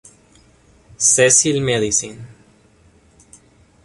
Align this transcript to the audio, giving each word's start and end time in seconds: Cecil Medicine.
Cecil 0.97 1.61
Medicine. 1.61 2.25